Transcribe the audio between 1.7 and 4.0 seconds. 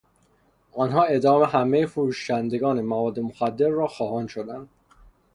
فروشندگان مواد مخدر را